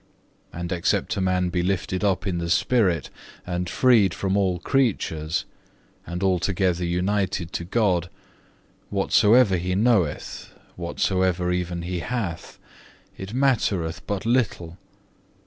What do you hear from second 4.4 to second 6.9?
creatures, and altogether